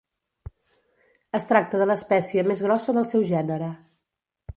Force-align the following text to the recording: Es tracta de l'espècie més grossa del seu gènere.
Es 1.39 1.45
tracta 1.51 1.81
de 1.81 1.87
l'espècie 1.89 2.45
més 2.53 2.63
grossa 2.69 2.97
del 2.99 3.07
seu 3.11 3.27
gènere. 3.33 3.69